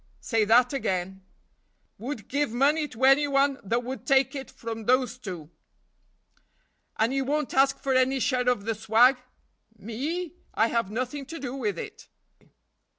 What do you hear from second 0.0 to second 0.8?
"Say that